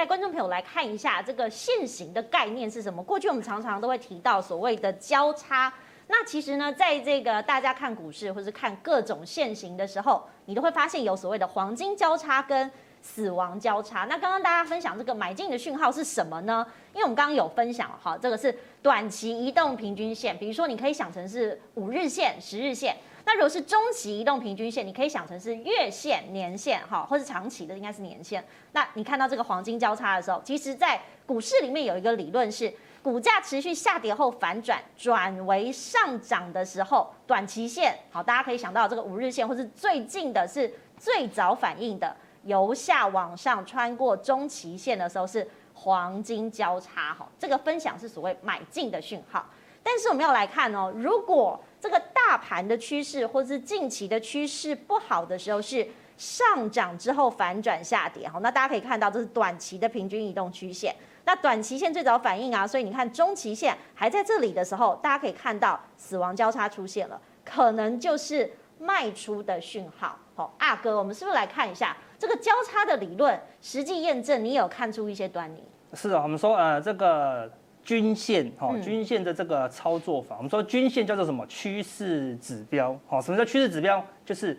[0.00, 3.02] 带观众朋友来看一下这个线型的概念是什么。
[3.02, 5.70] 过去我们常常都会提到所谓的交叉，
[6.06, 12.70] 那其实呢，在这个大家看股市或是看各种线型的时候，你都会发现有所谓的黄金交叉跟
[13.02, 14.06] 死亡交叉。
[14.08, 16.66] 那刚刚大家分享这个买进的讯号是什么呢？
[16.94, 22.96] 因为我们刚刚有分享哈，这个是短期移动平均线，比如说你可以想成是五日线、十日线。
[23.24, 28.44] 那如果是中期移动平均线，你可以想成是月线、年线，哈，或是长期的应该是年线。
[28.72, 49.46] 那你看到这个黄金交叉的时候，其实在股市里面有一个理论是，股价持续下跌后反转转为上涨的时候，短期线，好，大家可以想到这个五日线，或是最近的是最早反应的，由下往上穿过中期线的时候是黄金交叉，哈，这个分享是所谓买进的讯号。
[49.82, 60.94] 但是我们要来看哦，如果这个大盘的趋势或是近期的趋势不好的时候，是上涨之后反转下跌，好，那大家可以看到这是短期的平均移动曲线。
[61.24, 70.18] 那短期线最早反应啊，所以你看中期线还在这里的时候，大家可以看到死亡交叉出现了，可能就是卖出的讯号。
[70.34, 74.44] 好，阿哥，我们是不是来看一下这个交叉的理论实际验证？
[74.44, 75.64] 你有看出一些端倪？
[75.94, 77.50] 是啊，我们说呃这个。
[77.82, 81.44] 均线哈，均线的这个操作法，我们说均线叫做什么？
[81.46, 82.98] 趋势指标。
[83.06, 84.04] 好，什么叫趋势指标？
[84.24, 84.56] 就是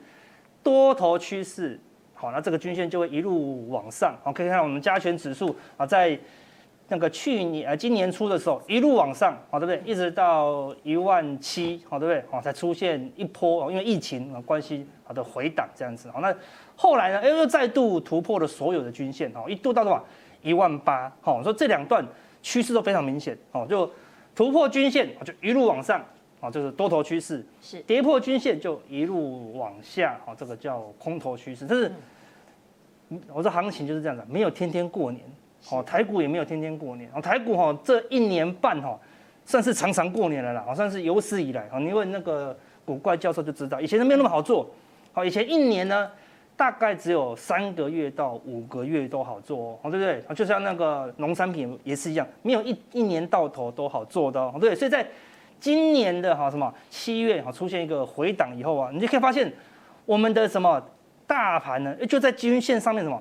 [0.63, 1.79] 多头趋势。
[2.13, 4.15] 好，那这个均线就会一路往上。
[4.23, 6.19] 好，可以看到我们加权指数啊，在
[6.87, 9.91] 那个去年呃今年初的时候一路往上，好，对不对？
[9.91, 12.23] 一直到一万七，好，对不对？
[12.29, 16.09] 好，才出现一波，因为疫情啊关系，好的回档这样子。
[16.11, 16.35] 好，那
[16.75, 20.05] 后来呢，又再度突破了所有的均线，哦，一度到多少？
[20.41, 21.11] 一万八。
[21.21, 22.05] 好，我说这两段。
[22.41, 23.89] 趋势都非常明显哦，就
[24.35, 26.03] 突破均线就一路往上
[26.39, 31.65] 啊，就是多头趋势；是跌破均线就一路往下啊，这个叫空头趋势。
[31.67, 31.91] 但是
[33.33, 35.23] 我说行情就是这样子，没有天天过年
[35.69, 38.99] 哦，台股也没有天天过年哦，台股哈这一年半哈
[39.45, 44.69] 算是常常过年了啦，好算是有史以来啊，你问那个古怪教授就知道，以前都没有那么好做，
[45.13, 46.09] 好以前一年呢。
[46.61, 50.35] 大概只有三个月到五个月都好做哦，对不对？
[50.35, 54.75] 就像那个农产品也是一样，没有一一年到头都好做的哦，对。
[54.75, 55.03] 所以在
[55.59, 59.51] 今年的哈什么七月哈出现一个回档以后啊，你就可以发现
[60.05, 60.79] 我们的什么
[61.25, 63.19] 大盘呢，就在均线上面什么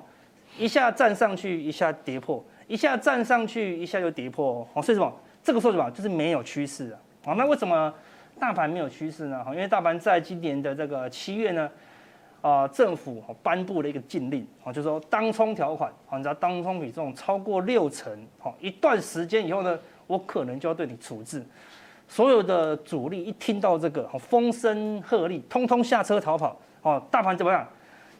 [0.59, 4.81] 一下站上去，一下跌破，一下站上去，一下又跌破哦。
[4.83, 7.33] 所以什么这个说什么就是没有趋势啊。
[7.33, 7.91] 那为什么
[8.39, 9.43] 大盘没有趋势呢？
[9.47, 11.67] 因为大盘在今年的这个七月呢。
[12.41, 21.45] 啊，政府颁布了一个禁令啊，就是说当冲条款啊，你知道当冲比重超过六成，好一段时间以后呢，我可能就要对你处置。
[22.07, 26.59] 所有的主力一听到这个，风声鹤唳，通通下车逃跑。
[26.81, 27.63] 哦，大盘怎么样？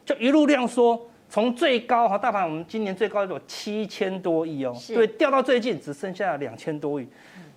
[0.04, 7.08] 就一路量缩，从最高哈，大盘我们今年最高有七千多亿哦，对，掉到最近只剩下两千多亿，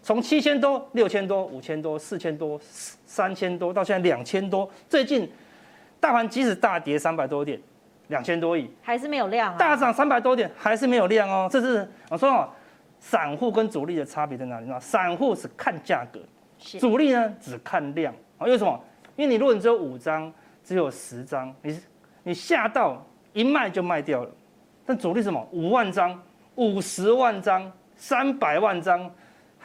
[0.01, 2.59] 从七千多、六千多、五千多、四千多、
[3.05, 5.29] 三千多，到现在两千多，最近。
[6.05, 7.59] 大盘即使大跌三百多点，
[8.09, 9.57] 两千多亿，还是没有量啊。
[9.57, 11.49] 大涨三百多点，还是没有量哦。
[11.51, 12.47] 这是我说哦，
[12.99, 14.79] 散户跟主力的差别在哪里呢？
[14.79, 16.19] 散户是看价格，
[16.79, 18.45] 主力呢只看量啊。
[18.45, 18.79] 因为什么？
[19.15, 20.31] 因为你如果你只有五张，
[20.63, 21.79] 只有十张，你
[22.21, 24.29] 你下到一卖就卖掉了。
[24.85, 25.43] 但主力什么？
[25.51, 26.21] 五万张、
[26.53, 29.09] 五十万张、三百万张，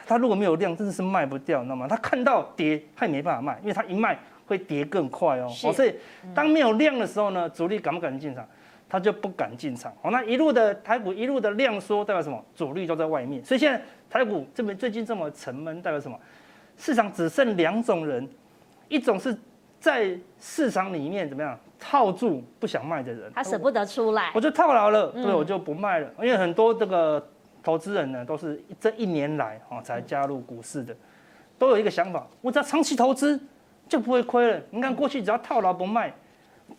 [0.07, 1.87] 他如果没有量，真的是卖不掉，你知道吗？
[1.87, 4.17] 他看到跌，他也没办法卖，因为他一卖。
[4.45, 5.95] 会跌更快哦，所以
[6.33, 8.45] 当没有量的时候呢，主力敢不敢进场？
[8.89, 9.89] 他就不敢进场。
[10.01, 12.43] 好，那一路的台股一路的量缩，代表什么？
[12.53, 13.41] 主力都在外面。
[13.41, 16.19] 所以现在台股这边最近这么沉闷，代表什么？
[16.75, 18.27] 市场只剩两种人，
[18.89, 19.33] 一种是
[19.79, 26.09] 在市场里面怎么样套住不想卖的人，他舍不得出来，我就套牢了，对，我就不卖了。
[26.19, 27.25] 因为很多这个
[27.63, 30.93] 投资人呢，都是这一年来啊才加入股市的，
[31.57, 33.39] 都有一个想法，我只要长期投资。
[33.91, 34.57] 就不会亏了。
[34.69, 36.13] 你看过去只要套牢不卖，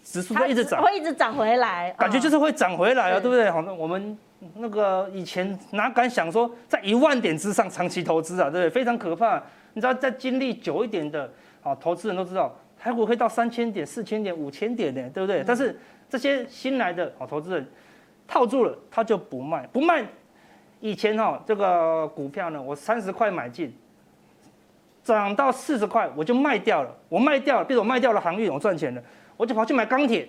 [0.03, 3.51] 指数会一直涨，会一直涨回来，感觉就是会涨回来啊，对不对？
[3.51, 4.17] 好，那我们
[4.55, 8.71] 那个以前哪敢想说在一万点之上长期投资啊，对不对？
[8.71, 9.37] 非常可怕。
[9.75, 11.31] 你知道，在经历久一点的
[11.63, 12.51] 啊，投资人都知道，
[12.81, 15.45] 台股可以到三千点、四千点、五千点的，对不对？
[15.47, 15.79] 但是
[16.09, 17.69] 这些新来的好投资人
[18.27, 20.03] 套住了，他就不卖，不卖。
[20.81, 23.71] 以前哈，这个股票呢，我三十块买进。
[25.03, 26.95] 涨到四十块，我就卖掉了。
[27.09, 29.03] 我卖掉了，比如我卖掉了航运，我赚钱了，
[29.37, 30.29] 我就跑去买钢铁，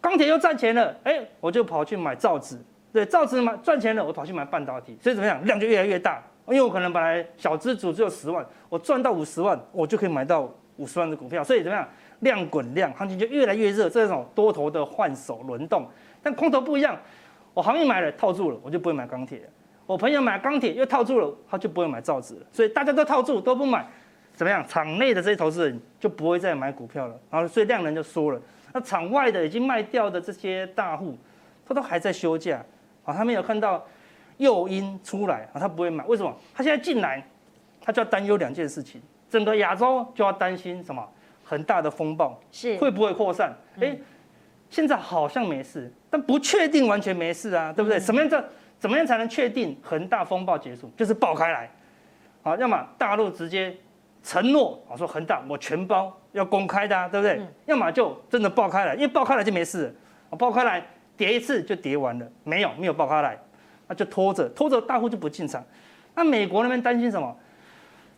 [0.00, 2.58] 钢铁又赚钱了，哎，我就跑去买造纸，
[2.92, 6.22] 对，造纸嘛赚钱了，我跑去买半导体，所以怎么样，量就越来越大。
[6.46, 11.86] 因为我可能本来小资主只有十万，我赚到五十万，我就可以买到五十万的股票，所以怎么样，
[12.20, 15.86] 量滚量，行情就越来越热，这种多头的换手轮动。
[16.22, 16.96] 但空头不一样，
[17.52, 19.42] 我我航运买了套住了，我就不会买钢铁。
[19.88, 22.40] 我朋友买钢铁又套住了，他就不会买造纸了。
[22.52, 23.86] 所以大家都套住都不买，
[24.34, 24.62] 怎么样？
[24.68, 27.18] 场内的这些投资人就不会再买股票了。
[27.30, 28.38] 然后所以量能就缩了。
[28.74, 31.16] 那场外的已经卖掉的这些大户，
[31.66, 32.62] 他都还在休假
[33.02, 33.82] 啊，他没有看到
[34.36, 36.04] 诱因出来啊，他不会买。
[36.04, 36.36] 为什么？
[36.54, 37.26] 他现在进来，
[37.80, 39.00] 他就要担忧两件事情。
[39.30, 41.02] 整个亚洲就要担心什么？
[41.42, 43.50] 很大的风暴是会不会扩散？
[43.76, 44.00] 哎、嗯，
[44.68, 47.96] 现在好像没事，但不确定完全没事啊，对不对？
[47.96, 48.44] 嗯、什么样这
[48.78, 50.90] 怎么样才能确定恒大风暴结束？
[50.96, 51.70] 就是爆开来，
[52.42, 53.76] 啊，要么大陆直接
[54.22, 57.38] 承诺啊，说恒大我全包要公开的、啊，对不对？
[57.38, 59.94] 嗯、要么就真的爆开来，因为爆开来就没事，
[60.30, 60.84] 啊，爆开来
[61.16, 63.38] 跌一次就跌完了，没有没有爆开来，
[63.86, 65.64] 那就拖着拖着大户就不进场。
[66.14, 67.36] 那美国那边担心什么？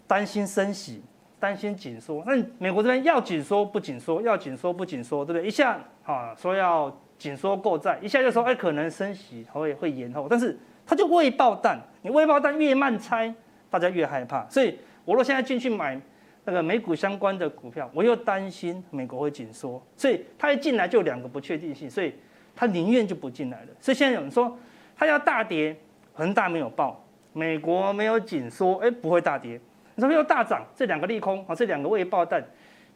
[0.07, 1.03] 担心升息。
[1.41, 5.49] 担心紧缩，那美国这边要紧缩不紧缩，要紧缩不紧缩，对不对？
[5.49, 13.33] 一下啊说要紧缩购债，一下就说哎可能升息会会延后，但是它就未爆弹，你未爆弹越慢拆，
[13.69, 14.49] 大家越害怕。
[14.49, 16.01] 所以我若现在进去买
[16.47, 22.15] 那个美股相关的股票，我又担心美国会紧缩，所以它一进来就有两个不确定性，所以
[22.57, 23.69] 它宁愿就不进来了。
[23.79, 24.59] 所以现在有人说
[24.97, 25.77] 它要大跌，
[26.15, 29.61] 恒大没有爆，美国没有紧缩，哎不会大跌。
[29.99, 30.65] 什么又大涨？
[30.75, 32.43] 这两个利空啊，这两个未爆弹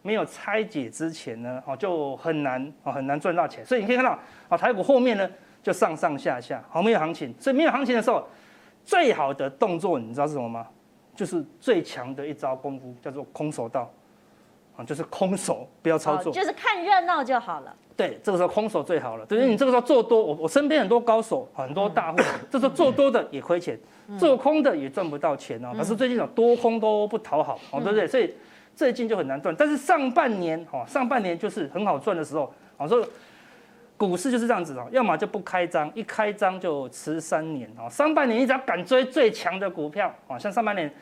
[0.07, 3.65] 没有拆解之前呢，哦就很难哦，很难赚到钱。
[3.65, 4.19] 所以你可以看到
[4.51, 5.27] 啊，台股后面呢
[5.63, 7.35] 就上上下下，好没有行情。
[7.41, 8.29] 所以没有行情的时候，
[8.85, 10.67] 最好的动作你知道是什么吗？
[11.17, 13.91] 就是最强的一招功夫叫做空手道
[14.77, 17.75] 啊，就是空手不要操作，就是看热闹就好了。
[17.97, 19.25] 对，这个时候空手最好了。
[19.25, 22.19] 对，因为你这个时候做多，我我身边很多高手，很多大户，
[22.51, 23.79] 这时候做多的也亏钱。
[24.19, 28.07] 做空的也赚不到钱哦，可是最近有多空都不讨好哦，对不对？
[28.07, 28.35] 所以
[28.75, 29.55] 最近就很难赚。
[29.57, 32.53] 但是上半年哦，上半年就是很好赚的时候。
[32.77, 33.07] 我说
[33.97, 37.89] 股市就是这样子哦，要么就不开张，一开张就吃三年哦。
[37.89, 40.93] 上半年你只要敢追最强的股票哦，像上半年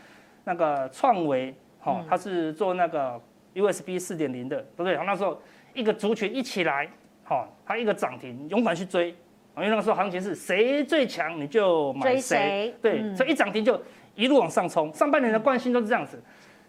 [0.45, 3.19] 那个创维哦，它是做那个
[3.55, 4.95] USB 四点零的，对不对？
[5.05, 5.41] 那时候
[5.73, 6.87] 一个族群一起来，
[7.25, 9.09] 好，它一个涨停，勇敢去追。
[9.55, 13.79] 因为那个时候行情是谁最强你就买谁，对，所以一涨停就
[14.15, 14.93] 一路往上冲。
[14.95, 16.23] 上半年的惯性都是这样子，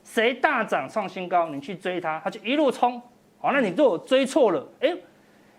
[0.03, 3.01] 谁大涨创新高，你去追它，它就一路冲。
[3.39, 4.95] 好，那你如果追错了，哎，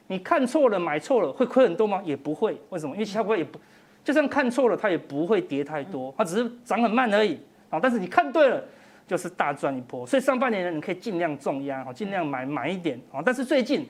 [0.06, 2.00] 你看错了买错了，会亏很多吗？
[2.04, 2.94] 也不会，为什么？
[2.94, 3.58] 因为它会也不，
[4.04, 7.38] 就算看错了，它也不会跌太多，它只是涨很慢而已。
[7.70, 8.62] 啊，但是你看对了，
[9.06, 10.06] 就是大赚一波。
[10.06, 13.22] 所以上半年呢，你可以尽量重压，好，尽量买买一点啊。
[13.24, 13.88] 但是最近。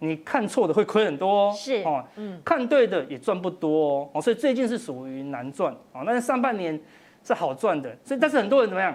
[0.00, 6.02] 你看错的会亏很多哦，是哦，嗯，看对的也赚不多哦，所以最近是属于难赚哦。
[6.04, 6.78] 但是上半年
[7.22, 8.94] 是好赚的，所以但是很多人怎么样？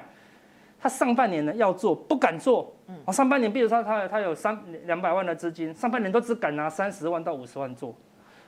[0.79, 2.73] 他上半年呢要做不敢做，
[3.05, 7.93] 哦，上半年比如说他他有三两百万的资金，上半年都只敢拿三十万到五十万做，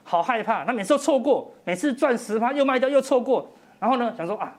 [0.04, 3.50] 好害怕，他每次都错过，每次赚十趴又卖掉又错过，
[3.80, 4.57] 然后呢想说啊，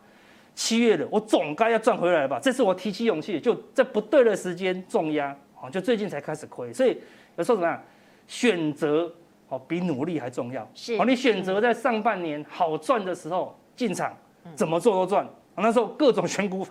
[0.54, 2.38] 七月了，我总该要赚回来了吧？
[2.42, 6.98] 这次我提起勇气，就在不对的时间重压，哦，就最近才开始亏，所以。
[7.34, 7.82] 有时候怎么样？
[8.26, 9.10] 选择
[9.48, 10.70] 哦比努力还重要。
[10.74, 14.14] 是哦，你选择在上半年好赚的时候进场，
[14.54, 15.26] 怎么做都赚。
[15.56, 16.66] 那时候各种选股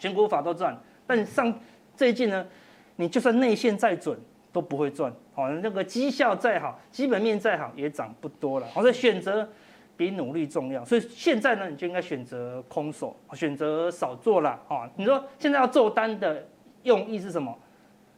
[0.00, 0.76] 选股法都赚。
[1.06, 1.56] 但上
[1.94, 2.44] 最近呢，
[2.96, 4.18] 你就算内线再准
[4.50, 5.12] 都不会赚。
[5.36, 8.66] 哦，那个绩效再好，基本面再好也涨不多了。
[8.74, 9.48] 所以选择
[9.96, 10.84] 比努力重要。
[10.84, 14.60] 所以现在呢，你就应该选择空手，选择少做了。
[14.68, 16.44] 哦，你说现在要做单的
[16.82, 17.56] 用意是什么？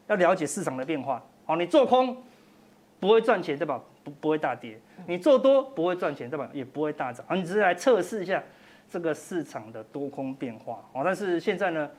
[0.07, 1.23] 要了解市场的变化。
[1.45, 2.15] 好，你做空
[2.99, 3.81] 不会赚钱，对吧？
[4.03, 4.79] 不不会大跌。
[5.07, 6.49] 你做多不会赚钱，对吧？
[6.53, 7.25] 也不会大涨。
[7.27, 8.41] 啊，你只是来测试一下
[8.89, 10.83] 这个市场的多空变化。
[10.93, 11.89] 哦，但是现在呢，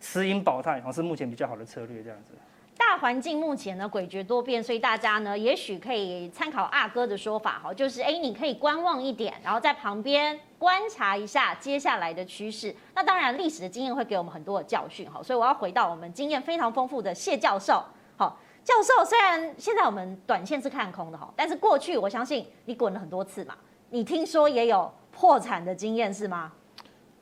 [0.00, 2.32] 持盈保泰哦是目前比较好的策略，这样子。
[2.78, 12.74] 大环境目前呢诡谲多变，所以大家呢也许可以参考阿哥的说法，哈，就是哎，你可以观望一点，然后在旁边观察一下接下来的趋势。
[12.94, 15.22] 那当然，历史的经验会给我们很多的教训，哈。
[15.22, 17.82] 所以我要回到我们经验非常丰富的谢教授，
[18.16, 18.38] 好。
[18.62, 23.56] 教授，虽然现在我们短线是看空的哈，但是过去我相信你滚了很多次嘛，
[23.90, 26.52] 你听说也有破产的经验是吗？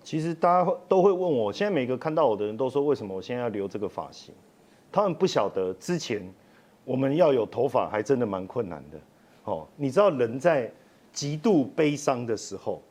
[0.02, 4.34] 其实大家都会问我，现在每个看到我的人都说，为什么我现在要留这个发型？
[4.90, 6.20] 他们不晓得之前
[6.84, 8.98] 我们要有头发还真的蛮困难的。
[9.44, 10.68] 哦，你知道人在
[11.12, 12.82] 极度悲伤的时候，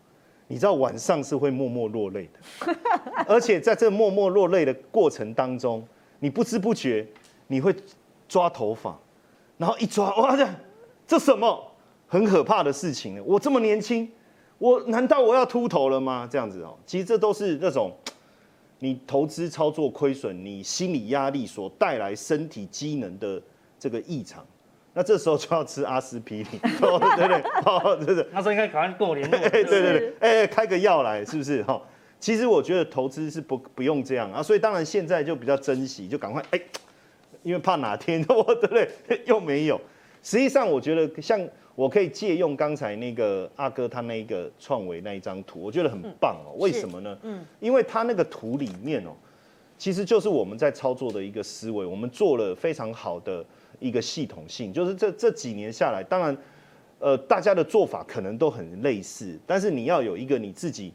[0.48, 2.76] 你知道晚上是会默默落泪的，
[3.28, 5.86] 而且在这默默落泪的过程当中，
[6.20, 7.06] 你不知不觉
[7.48, 7.76] 你会。
[8.26, 8.98] 抓头发，
[9.58, 10.48] 然后一抓，哇，这
[11.06, 11.72] 这什么
[12.08, 13.22] 很可怕的事情呢？
[13.24, 14.10] 我这么年轻，
[14.64, 16.26] 我难道我要秃头了吗？
[16.32, 17.92] 这样子哦，其实这都是那种
[18.80, 23.42] 你投资操作亏损，你心理压力所带来身体机能的
[23.78, 24.46] 这个异常。
[24.94, 27.28] 那这时候就要吃阿司匹林，哦，对？
[27.28, 28.16] 对，哦，对？
[28.16, 31.62] 对， 那时候应该赶快过年， 对对对，哎，开个药来，是不是？
[31.64, 31.82] 哈，
[32.18, 36.62] 其实我觉得投资是不不用这样啊，所以当然现在就比较珍惜，就赶快哎，
[37.42, 38.90] 因为怕哪天我 对不对？
[39.26, 39.82] 又没有。
[40.22, 41.38] 实际上，我觉得像
[41.76, 46.56] 我可以借用刚才那个阿哥他那个创维那一张图，我觉得很棒哦。
[46.58, 47.18] 为什么呢？
[47.24, 49.12] 嗯，因为他那个图里面哦，
[49.78, 53.46] 其实就是我们在操作的一个思维，我们做了非常好的。
[53.80, 56.38] 一个系统性，就是这这几年下来，当然，
[57.00, 60.94] 呃，大家的做法可能都很类似，但是你要有一个你自己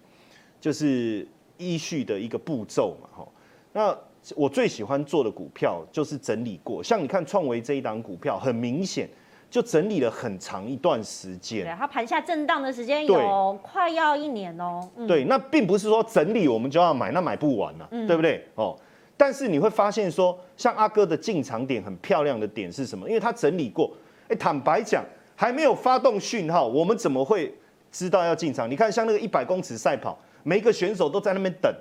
[0.58, 1.26] 就是
[1.58, 3.28] 依序的一个步骤嘛，哈。
[3.74, 3.98] 那
[4.34, 9.06] 我最喜欢做的股票就是整理过，像你看创维这一档股票，很明显
[9.50, 11.64] 就整理了很长一段时间。
[11.64, 14.88] 对，它盘下震荡的时间有快要一年哦。
[14.96, 18.46] 嗯、对，那并不是说整理我们就要买，那买不完了、啊，嗯、对不对？
[18.54, 18.76] 哦。
[19.16, 23.08] 但是你会发现说，像阿哥的进场点很漂亮的点是什么？
[23.08, 23.90] 因为他整理过，
[24.28, 27.52] 哎，坦白讲，还没有发动讯号，我们怎么会
[27.90, 28.70] 知道要进场？
[28.70, 31.74] 你看，像那个一百公尺赛跑，每一个选手都在那边等，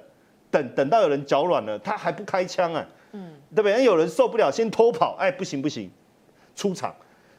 [0.49, 3.83] 等等到有人脚软了，他还不开枪啊，嗯，对不对？
[3.83, 5.91] 有人受不了，先偷跑，哎，不行不行，
[6.55, 6.95] 出场。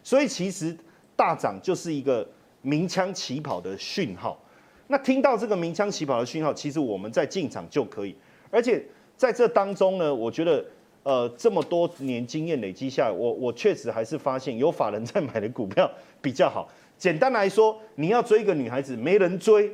[0.08, 0.74] 所以其实
[1.14, 2.26] 大涨就是一个
[2.62, 4.40] 鸣枪起跑的讯号。
[4.86, 8.14] 那听到这个鸣枪起跑的讯号，其实我们在进场就可以，
[8.50, 8.82] 而且。
[9.18, 10.64] 在这当中呢，我觉得，
[11.02, 15.90] 呃，这么多年经验累积下来，我我确实还是发现有法人在买的股票
[16.22, 16.68] 比较好。
[16.96, 19.68] 简单来说，你要追一个女孩子，没人追，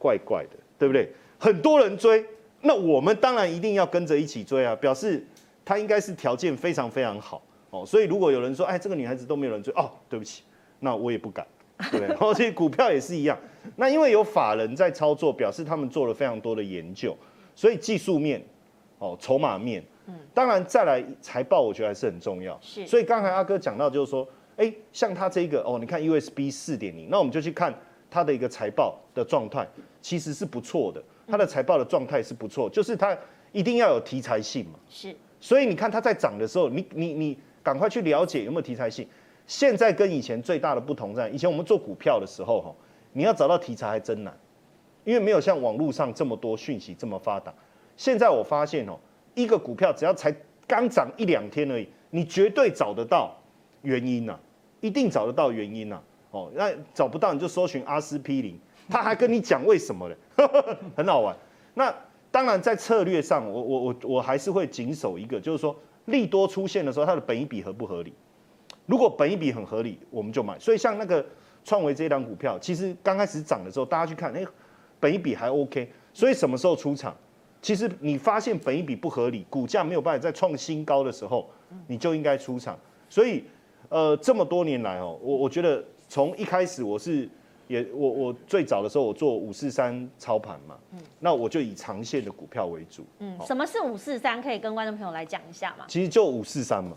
[0.00, 1.12] 怪怪的，对不对？
[1.38, 2.26] 很多人追，
[2.62, 5.24] 那我们当然一定要跟着一起追啊，表示
[5.64, 7.84] 她应该是条件非常非常好哦。
[7.86, 10.42] 所以如果有人说，哎，这个女孩子都没有人追，哦，对不起，
[10.80, 11.46] 那我也不敢，
[11.90, 12.08] 对不对？
[12.20, 13.38] 而且股票也是一样，
[13.76, 17.16] 那因为有法人在操作，表示他们做了非常多的研究，
[17.54, 18.42] 所以技术面。
[19.00, 22.58] 哦，筹码面，嗯，当然再来财报，我觉得还是很重要。
[22.60, 27.72] 是，所以刚才阿哥讲到，就是说，哎，像他这个，哦，你看 USB 四点零，那我们就去看
[28.10, 29.64] 他的一个财报的状态，
[30.02, 31.00] 其实是不错的。
[31.28, 33.16] 它的财报的状态是不错，就是它
[33.52, 34.80] 一定要有题材性嘛。
[34.90, 39.06] 是，所以你看它在涨的时候，你你你赶快去了解有没有题材性。
[39.46, 42.74] 现在跟以前最大的不同在，以前我们做股票的时候，哈，
[43.12, 44.36] 你要找到题材还真难，
[45.04, 47.52] 因为没有像网络上这么多讯息这么发达。
[47.96, 48.98] 现在我发现哦，
[49.34, 50.34] 一个股票只要才
[50.66, 53.34] 刚涨一两天而已，你绝对找得到
[53.82, 54.38] 原因呐，
[54.80, 56.00] 一定找得到原因呐。
[56.30, 58.58] 哦，那找不到你就搜寻阿司匹林，
[58.90, 60.16] 他还跟你讲为什么嘞，
[60.94, 61.34] 很好玩。
[61.72, 61.94] 那
[62.30, 65.74] 当然在策略上，我我我我还是会谨守一个，就是说
[66.08, 68.12] 利多出现的时候，它的本益比合不合理？
[68.86, 70.58] 如果本益比很合理，我们就买。
[70.58, 71.24] 所以像那个
[71.64, 74.44] 创维这一档股票，其实刚开始涨的时候，大家去看，哎，
[74.98, 77.16] 本益比还 OK，所以什么时候出场？
[77.60, 81.50] 其实你发现本益比不合理，股价没有办法再创新高的时候，
[81.86, 82.78] 你就应该出场。
[83.08, 83.44] 所以，
[83.88, 87.28] 呃，这么多年来哦，我我觉得从一开始我是
[87.68, 93.04] 也我我最早的时候我做五四三操盘嘛，嗯那我就以长线的股票为主。
[93.20, 94.42] 嗯，什么是五四三？
[94.42, 95.84] 可以跟观众朋友来讲一下嘛？
[95.86, 96.96] 其实就五四三嘛。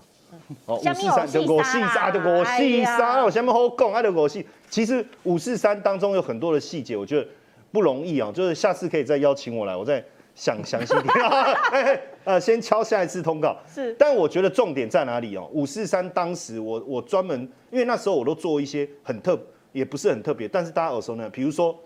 [0.66, 4.44] 哦，五四三就五四三就五四三，我下面好讲啊，就五四。
[4.70, 7.28] 其实五四三当中有很多的细节，我觉得
[7.72, 8.32] 不容易啊。
[8.34, 10.04] 就是下次可以再邀请我来，我再。
[10.34, 11.54] 想详细听啊，
[12.24, 13.54] 呃， 先敲下一次通告。
[13.68, 15.48] 是，但我觉得重点在哪里哦？
[15.52, 17.38] 五四三当时我我专门，
[17.70, 19.38] 因为那时候我都做一些很特，
[19.72, 21.78] 也不是很特别，但是大家耳熟呢，比如说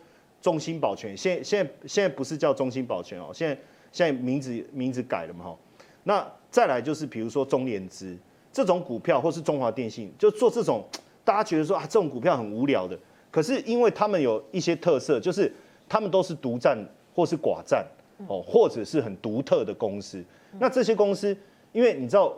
[0.41, 3.57] 中兴保全，现现在现在不是叫中兴保全哦，现在
[3.91, 5.57] 现在名字名字改了嘛哈。
[6.03, 8.17] 那再来就是比如说中联资
[8.51, 10.83] 这种股票，或是中华电信，就做这种
[11.23, 12.97] 大家觉得说啊，这种股票很无聊的，
[13.31, 15.51] 可是因为他们有一些特色，就是
[15.87, 16.77] 他们都是独占
[17.13, 17.85] 或是寡占。
[18.29, 20.23] 哦，或者是很独特的公司，
[20.57, 21.37] 那这些公司，
[21.73, 22.33] 因为你知道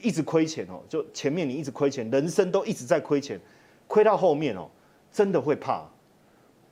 [0.00, 3.38] 一直亏钱哦，就前面你一直亏钱，人生都一直在亏钱，
[3.86, 4.68] 亏到后面哦，
[5.12, 5.84] 真的会怕，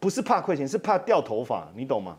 [0.00, 2.16] 不是怕亏钱，是怕掉头发，你懂吗？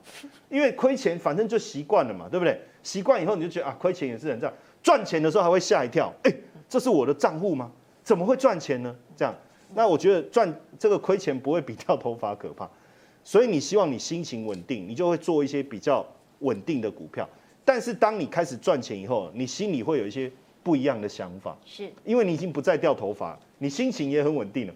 [0.49, 2.59] 因为亏钱反正就习惯了嘛，对不对？
[2.81, 6.33] 习惯以后你就觉得啊，亏钱也是人这样，赚钱的时候还会吓一跳，哎，
[6.67, 7.71] 这是我的账户吗？
[8.03, 8.93] 怎么会赚钱呢？
[9.15, 9.33] 这样，
[9.73, 12.69] 那我觉得赚这个亏钱不会比掉头发可怕。
[13.23, 16.05] 所以你希望你心情稳定，你就会做一些比较
[16.39, 17.27] 稳定的股票。
[17.63, 20.29] 但是当你开始赚钱以后，你心里会有一些
[20.61, 24.73] 不一样的想法，是因为你已经不再掉头发，你心情也很稳定了。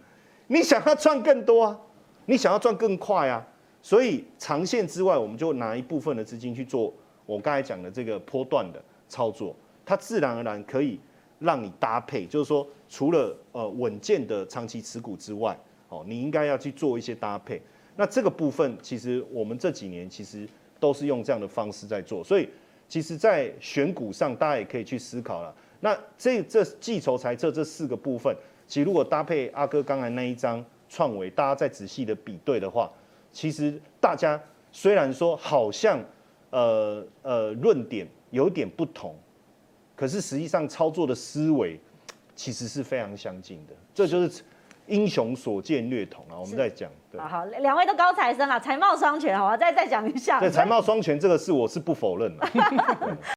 [0.48, 1.80] 你想要赚更多啊，
[2.26, 3.46] 你想要赚更快啊。
[3.82, 6.94] 所以长线之外，我们就拿一部分的资金去做
[7.26, 11.00] 我刚才讲的这个波段的操作，它自然而然可以
[11.40, 15.58] 让你搭配，就是说除了呃稳健的长期持股之外，
[15.90, 17.62] 哦，你应该要去做一些搭配。
[17.96, 20.48] 那这个部分，其实我们这几年其实
[20.80, 22.50] 都是用这样的方式在做，所以
[22.88, 25.54] 其实，在选股上，大家也可以去思考了。
[25.80, 28.36] 那这这计筹裁测这四个部分，
[28.68, 32.92] 其实如果搭配阿哥刚才那一张创维，大家再仔细的比对的话，
[33.32, 34.40] 其实大家
[34.72, 36.00] 虽然说好像
[36.50, 39.16] 呃呃论点有点不同，
[39.96, 41.80] 可是实际上操作的思维
[42.36, 44.44] 其实是非常相近的，这就是。
[44.90, 46.90] 英雄所见略同啊，我们在讲。
[47.12, 50.40] 对，好，两位都高材生啊，才貌双全，好吧，再再讲一下。
[50.40, 52.48] 对，才貌双全这个事我是不否认的。